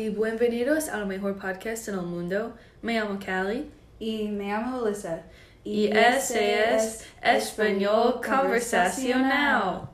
y 0.00 0.08
bienvenidos 0.08 0.88
al 0.88 1.06
mejor 1.06 1.36
podcast 1.36 1.88
en 1.88 1.96
el 1.96 2.06
mundo. 2.06 2.56
Me 2.80 2.94
llamo 2.98 3.18
Callie 3.22 3.66
Y 3.98 4.28
me 4.28 4.48
llamo 4.48 4.82
Alyssa. 4.82 5.24
y 5.62 5.88
este 5.88 6.74
es 6.74 7.06
Español 7.22 8.18
Conversacional. 8.26 9.90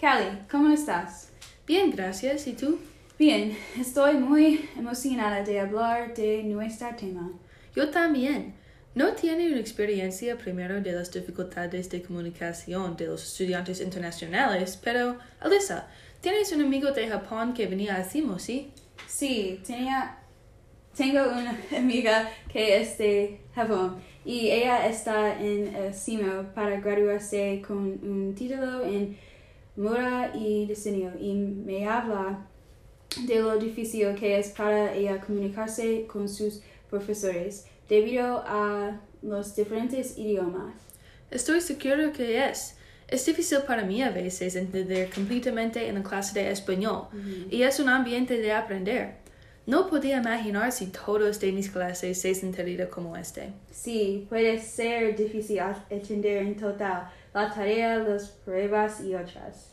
Callie, 0.00 0.38
¿cómo 0.50 0.70
estás? 0.70 1.32
Bien, 1.66 1.90
gracias. 1.90 2.46
¿Y 2.46 2.54
tú? 2.54 2.78
Bien, 3.18 3.54
estoy 3.78 4.14
muy 4.14 4.66
emocionada 4.78 5.42
de 5.44 5.60
hablar 5.60 6.14
de 6.14 6.42
nuestro 6.44 6.88
tema. 6.96 7.32
Yo 7.76 7.90
también. 7.90 8.59
No 8.94 9.12
tiene 9.12 9.46
una 9.46 9.60
experiencia 9.60 10.36
primero 10.36 10.80
de 10.80 10.92
las 10.92 11.12
dificultades 11.12 11.88
de 11.90 12.02
comunicación 12.02 12.96
de 12.96 13.06
los 13.06 13.22
estudiantes 13.22 13.80
internacionales, 13.80 14.78
pero, 14.82 15.16
Alyssa, 15.38 15.86
tienes 16.20 16.50
un 16.52 16.62
amigo 16.62 16.90
de 16.90 17.08
Japón 17.08 17.54
que 17.54 17.68
venía 17.68 17.96
a 17.96 18.04
Simo, 18.04 18.40
¿sí? 18.40 18.72
Sí, 19.06 19.60
tenía, 19.64 20.18
tengo 20.96 21.22
una 21.22 21.56
amiga 21.76 22.28
que 22.52 22.80
es 22.80 22.98
de 22.98 23.40
Japón 23.54 24.02
y 24.24 24.50
ella 24.50 24.88
está 24.88 25.40
en 25.40 25.74
el 25.74 25.94
CIMO 25.94 26.52
para 26.52 26.80
graduarse 26.80 27.62
con 27.66 27.78
un 27.78 28.34
título 28.34 28.84
en 28.84 29.16
moda 29.76 30.32
y 30.34 30.66
diseño 30.66 31.12
y 31.18 31.34
me 31.34 31.86
habla 31.86 32.46
de 33.26 33.40
lo 33.40 33.56
difícil 33.56 34.14
que 34.14 34.38
es 34.38 34.50
para 34.50 34.94
ella 34.94 35.20
comunicarse 35.20 36.06
con 36.06 36.28
sus 36.28 36.60
profesores 36.90 37.66
debido 37.90 38.42
a 38.46 38.98
los 39.20 39.54
diferentes 39.54 40.16
idiomas. 40.16 40.74
Estoy 41.30 41.60
seguro 41.60 42.12
que 42.12 42.46
es. 42.46 42.76
Es 43.08 43.26
difícil 43.26 43.58
para 43.66 43.82
mí 43.84 44.02
a 44.02 44.10
veces 44.10 44.54
entender 44.54 45.10
completamente 45.10 45.88
en 45.88 45.96
la 45.96 46.02
clase 46.02 46.38
de 46.38 46.50
español 46.50 47.08
y 47.50 47.62
es 47.62 47.80
un 47.80 47.88
ambiente 47.88 48.38
de 48.38 48.52
aprender. 48.52 49.16
No 49.66 49.88
podía 49.88 50.18
imaginar 50.18 50.70
si 50.70 50.86
todos 50.86 51.40
de 51.40 51.50
mis 51.50 51.68
clases 51.70 52.20
se 52.20 52.34
sentirían 52.34 52.88
como 52.88 53.16
este. 53.16 53.52
Sí, 53.72 54.26
puede 54.28 54.60
ser 54.60 55.16
difícil 55.16 55.60
entender 55.90 56.38
en 56.38 56.56
total 56.56 57.10
la 57.34 57.52
tarea, 57.52 57.98
las 57.98 58.28
pruebas 58.28 59.00
y 59.00 59.14
otras. 59.14 59.70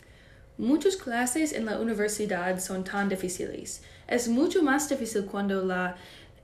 Muchas 0.57 0.95
clases 0.97 1.53
en 1.53 1.65
la 1.67 1.79
universidad 1.79 2.59
son 2.59 2.83
tan 2.83 3.07
difíciles. 3.07 3.83
Es 4.07 4.27
mucho 4.27 4.63
más 4.63 4.89
difícil 4.89 5.25
cuando 5.25 5.63
la 5.63 5.95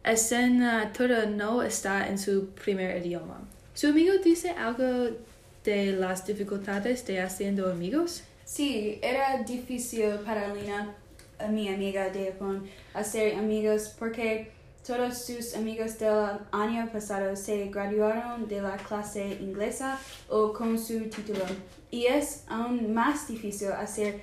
asignatura 0.04 1.26
no 1.26 1.64
está 1.64 2.08
en 2.08 2.18
su 2.18 2.50
primer 2.50 3.06
idioma. 3.06 3.42
¿Su 3.74 3.88
amigo 3.88 4.14
dice 4.24 4.52
algo 4.52 5.16
de 5.64 5.94
las 5.94 6.26
dificultades 6.28 7.06
de 7.08 7.22
haciendo 7.22 7.72
amigos? 7.72 8.24
Sí, 8.46 9.00
era 9.02 9.42
difícil 9.44 10.16
para 10.26 10.54
Lina, 10.54 10.96
a 11.40 11.48
mi 11.48 11.70
amiga 11.70 12.10
de 12.10 12.32
Japón, 12.32 12.70
hacer 12.94 13.36
amigos 13.36 13.96
porque 13.98 14.52
todos 14.86 15.26
sus 15.26 15.56
amigos 15.56 15.98
del 15.98 16.40
año 16.52 16.90
pasado 16.92 17.36
se 17.38 17.70
graduaron 17.70 18.48
de 18.48 18.62
la 18.62 18.76
clase 18.76 19.38
inglesa 19.40 19.98
o 20.28 20.52
con 20.52 20.78
su 20.78 21.10
título. 21.10 21.46
Y 21.90 22.06
es 22.08 22.44
aún 22.48 22.94
más 22.94 23.28
difícil 23.28 23.72
hacer 23.72 24.22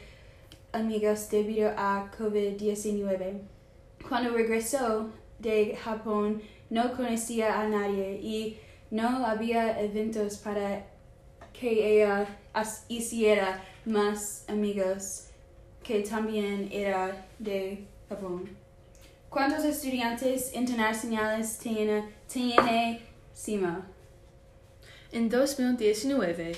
amigos 0.72 1.30
debido 1.30 1.70
a 1.76 2.10
COVID-19. 2.18 3.40
Cuando 4.06 4.30
regresó 4.30 5.08
de 5.40 5.76
Japón 5.76 6.42
no 6.68 6.96
conocía 6.96 7.60
a 7.60 7.68
nadie 7.68 8.20
y 8.22 8.58
no 8.90 9.26
había 9.26 9.80
eventos 9.80 10.38
para 10.38 10.86
que 11.52 12.02
ella 12.02 12.26
hiciera 12.88 13.62
más 13.84 14.44
amigos 14.48 15.26
que 15.82 16.00
también 16.00 16.68
era 16.72 17.26
de 17.38 17.84
Japón. 18.08 18.48
¿Cuántos 19.28 19.64
estudiantes 19.64 20.54
internacionales 20.54 21.58
tiene, 21.58 22.04
tiene 22.32 23.00
CIMA? 23.34 23.86
En 25.12 25.28
2019 25.28 26.52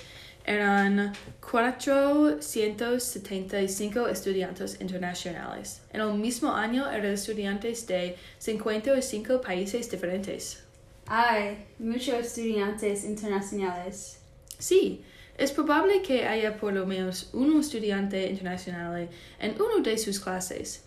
eran 0.44 1.12
475 1.40 4.08
estudiantes 4.08 4.80
internacionales. 4.80 5.82
En 5.92 6.00
el 6.00 6.14
mismo 6.14 6.52
año 6.52 6.90
eran 6.90 7.12
estudiantes 7.12 7.86
de 7.86 8.16
55 8.38 9.40
países 9.40 9.88
diferentes. 9.90 10.64
Hay 11.06 11.66
muchos 11.78 12.14
estudiantes 12.14 13.04
internacionales. 13.04 14.18
Sí, 14.58 15.04
es 15.36 15.52
probable 15.52 16.02
que 16.02 16.26
haya 16.26 16.56
por 16.56 16.72
lo 16.72 16.86
menos 16.86 17.30
un 17.32 17.60
estudiante 17.60 18.28
internacional 18.30 19.08
en 19.38 19.54
uno 19.60 19.78
de 19.82 19.98
sus 19.98 20.18
clases. 20.20 20.84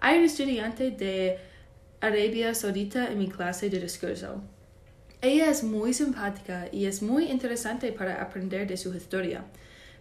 Hay 0.00 0.18
un 0.18 0.24
estudiante 0.24 0.90
de 0.90 1.38
Arabia 2.00 2.54
Saudita 2.54 3.10
en 3.10 3.18
mi 3.18 3.28
clase 3.28 3.68
de 3.70 3.80
discurso. 3.80 4.42
Ella 5.26 5.50
es 5.50 5.64
muy 5.64 5.92
simpática 5.92 6.68
y 6.70 6.86
es 6.86 7.02
muy 7.02 7.24
interesante 7.32 7.90
para 7.90 8.22
aprender 8.22 8.64
de 8.68 8.76
su 8.76 8.94
historia. 8.94 9.42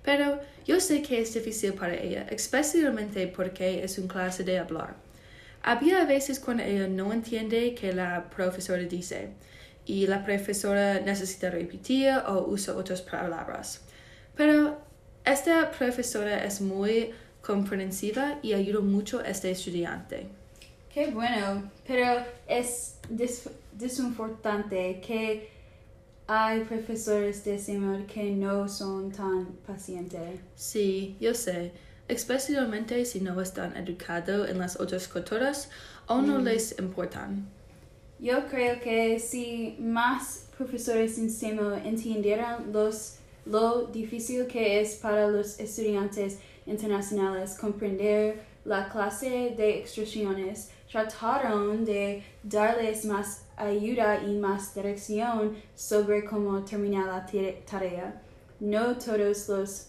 Pero 0.04 0.40
yo 0.68 0.80
sé 0.80 1.02
que 1.02 1.20
es 1.20 1.34
difícil 1.34 1.74
para 1.74 1.96
ella, 1.96 2.28
especialmente 2.30 3.26
porque 3.28 3.84
es 3.84 3.98
una 3.98 4.14
clase 4.14 4.44
de 4.44 4.60
hablar. 4.60 4.94
Había 5.64 6.06
veces 6.06 6.40
cuando 6.40 6.62
ella 6.62 6.88
no 6.88 7.12
entiende 7.12 7.74
que 7.74 7.92
la 7.92 8.30
profesora 8.30 8.84
dice 8.84 9.30
y 9.88 10.06
la 10.06 10.24
profesora 10.24 11.00
necesita 11.00 11.50
repetir 11.50 12.12
o 12.28 12.46
usa 12.48 12.76
otras 12.76 13.02
palabras. 13.02 13.82
Pero 14.36 14.78
esta 15.26 15.72
profesora 15.72 16.46
es 16.46 16.62
muy 16.62 17.10
comprensiva 17.42 18.38
y 18.44 18.54
ayuda 18.54 18.82
mucho 18.82 19.22
a 19.22 19.30
este 19.30 19.50
estudiante. 19.50 20.28
Qué 20.94 21.08
bueno, 21.08 21.72
pero 21.88 22.24
es 22.48 23.00
desinfortunante 23.78 25.02
que 25.06 25.50
hay 26.28 26.62
profesores 26.62 27.44
de 27.46 27.60
CIMA 27.60 28.06
que 28.08 28.32
no 28.32 28.68
son 28.68 29.12
tan 29.12 29.46
pacientes. 29.68 30.40
Sí, 30.56 31.16
yo 31.20 31.34
sé, 31.34 31.72
especialmente 32.08 33.06
si 33.06 33.22
no 33.22 33.40
están 33.40 33.76
educados 33.78 34.50
en 34.50 34.58
las 34.58 34.80
otras 34.80 35.08
culturas 35.08 35.70
o 36.08 36.22
no 36.22 36.40
les 36.40 36.78
importan. 36.80 37.48
Yo 38.20 38.48
creo 38.48 38.80
que 38.80 39.20
si 39.20 39.76
más 39.80 40.48
profesores 40.58 41.18
en 41.18 41.30
CIMA 41.30 41.82
entendieran 41.84 42.72
los, 42.72 43.18
lo 43.46 43.88
difícil 43.88 44.48
que 44.48 44.80
es 44.80 44.96
para 44.96 45.28
los 45.28 45.60
estudiantes 45.60 46.40
internacionales 46.66 47.58
comprender 47.60 48.42
la 48.64 48.90
clase 48.90 49.54
de 49.56 49.78
expresiones, 49.80 50.72
trataron 50.96 51.84
de 51.84 52.24
darles 52.42 53.04
más 53.04 53.44
ayuda 53.58 54.24
y 54.24 54.36
más 54.38 54.74
dirección 54.74 55.58
sobre 55.76 56.24
cómo 56.24 56.64
terminar 56.64 57.08
la 57.08 57.26
tare- 57.26 57.64
tarea. 57.70 58.22
No 58.62 58.98
todos 58.98 59.50
los 59.50 59.88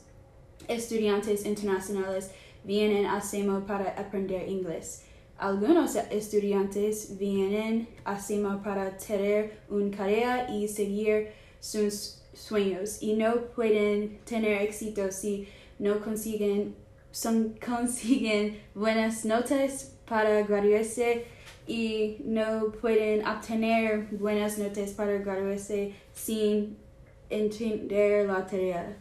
estudiantes 0.67 1.47
internacionales 1.47 2.33
vienen 2.65 3.07
a 3.07 3.21
CIMA 3.21 3.65
para 3.65 3.91
aprender 3.91 4.49
inglés. 4.49 5.05
Algunos 5.39 5.95
estudiantes 5.95 7.17
vienen 7.19 7.89
a 8.05 8.19
CIMA 8.19 8.61
para 8.65 8.97
tener 8.97 9.61
una 9.69 9.97
carrera 9.97 10.51
y 10.51 10.67
seguir 10.67 11.29
sus 11.61 12.23
sueños 12.35 13.01
y 13.01 13.15
no 13.15 13.43
pueden 13.55 14.19
tener 14.25 14.61
éxito 14.63 15.13
si 15.13 15.47
no 15.79 16.01
consiguen, 16.01 16.75
son, 17.13 17.55
consiguen 17.65 18.61
buenas 18.75 19.25
notas 19.25 19.93
para 20.09 20.43
graduarse 20.43 21.25
y 21.67 22.19
no 22.25 22.73
pueden 22.81 23.27
obtener 23.27 24.07
buenas 24.13 24.59
notas 24.59 24.91
para 24.91 25.19
graduarse 25.19 25.95
sin 26.15 26.77
entender 27.29 28.27
la 28.27 28.47
tarea. 28.47 28.97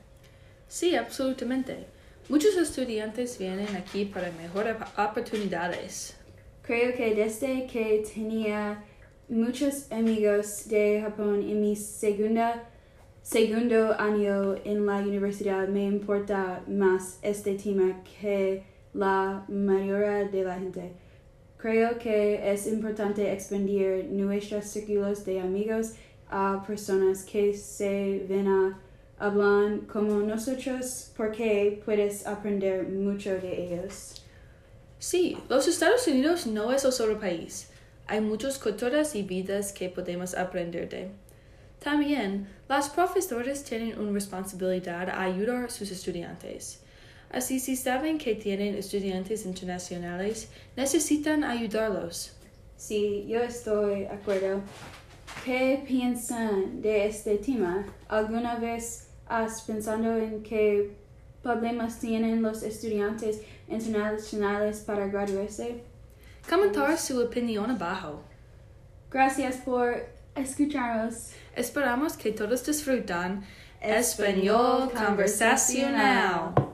Sí, 0.68 0.96
absolutamente. 0.96 1.86
Muchos 2.28 2.58
estudiantes 2.58 3.38
vienen 3.38 3.76
aquí 3.76 4.06
para 4.06 4.32
mejores 4.32 4.76
oportunidades. 4.98 6.18
Creo 6.64 6.96
que 6.96 7.14
desde 7.14 7.68
que 7.68 8.04
tenía 8.12 8.84
muchos 9.30 9.92
amigos 9.92 10.68
de 10.68 11.02
Japón 11.04 11.48
en 11.48 11.62
mi 11.62 11.76
segunda, 11.76 12.64
segundo 13.22 13.94
año 14.00 14.56
en 14.66 14.88
la 14.88 14.98
universidad 14.98 15.68
me 15.68 15.86
importa 15.86 16.64
más 16.68 17.20
este 17.22 17.54
tema 17.54 18.02
que 18.20 18.64
la 18.96 19.46
mayoría 19.48 20.24
de 20.24 20.44
la 20.44 20.56
gente. 20.58 21.05
Creo 21.58 21.98
que 21.98 22.52
es 22.52 22.68
importante 22.68 23.32
expandir 23.32 24.06
nuestros 24.06 24.66
círculos 24.66 25.26
de 25.26 25.40
amigos 25.40 25.94
a 26.30 26.64
personas 26.66 27.24
que 27.24 27.54
se 27.54 28.26
ven 28.28 28.48
a 28.48 28.80
hablan 29.18 29.82
como 29.82 30.20
nosotros 30.20 31.12
porque 31.16 31.82
puedes 31.86 32.28
aprender 32.28 32.88
mucho 32.88 33.32
de 33.32 33.66
ellos. 33.66 34.22
Sí, 35.00 35.38
los 35.50 35.68
Estados 35.68 36.08
Unidos 36.08 36.48
no 36.48 36.72
es 36.72 36.84
un 36.86 36.92
solo 36.92 37.20
país. 37.20 37.70
Hay 38.08 38.22
muchas 38.22 38.60
culturas 38.60 39.16
y 39.16 39.24
vidas 39.24 39.72
que 39.72 39.90
podemos 39.90 40.36
aprender 40.36 40.90
de. 40.90 41.10
También, 41.80 42.48
los 42.68 42.90
profesores 42.90 43.64
tienen 43.64 44.00
una 44.00 44.12
responsabilidad 44.12 45.10
a 45.10 45.24
ayudar 45.24 45.66
a 45.66 45.70
sus 45.70 45.92
estudiantes. 45.92 46.82
Así 47.30 47.60
si 47.60 47.76
saben 47.76 48.18
que 48.18 48.36
tienen 48.36 48.76
estudiantes 48.76 49.46
internacionales, 49.46 50.50
necesitan 50.76 51.44
ayudarlos. 51.44 52.36
Sí, 52.78 53.26
yo 53.28 53.42
estoy 53.42 54.02
de 54.02 54.10
acuerdo. 54.10 54.62
¿Qué 55.44 55.84
piensan 55.86 56.82
de 56.82 57.08
este 57.08 57.38
tema? 57.38 57.86
¿Alguna 58.08 58.56
vez 58.56 59.08
has 59.28 59.62
pensado 59.62 60.18
en 60.18 60.44
qué 60.44 60.96
problemas 61.44 62.00
tienen 62.00 62.42
los 62.42 62.64
estudiantes 62.64 63.42
internacionales 63.68 64.80
para 64.80 65.08
graduarse? 65.08 65.84
Comentar 66.50 66.98
su 66.98 67.22
opinión 67.22 67.72
abajo. 67.72 68.24
Gracias 69.12 69.58
por 69.58 70.08
escucharnos. 70.36 71.32
Esperamos 71.56 72.18
que 72.18 72.32
todos 72.32 72.66
disfrutan 72.66 73.44
Español 73.82 74.92
Conversacional. 74.92 76.65